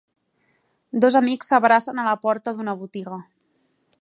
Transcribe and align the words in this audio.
Dos 1.05 1.17
amics 1.19 1.53
s'abracen 1.53 2.03
a 2.05 2.09
la 2.11 2.17
porta 2.27 2.57
d'una 2.59 2.77
botiga 2.83 3.23